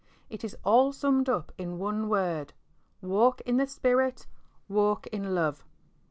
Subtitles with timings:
[0.31, 2.53] It is all summed up in one word,''
[3.03, 4.25] walk in the spirit,""
[4.67, 5.63] walk in love."